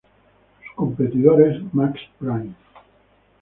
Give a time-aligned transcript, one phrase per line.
[0.65, 2.55] Su competidor es Max Prime.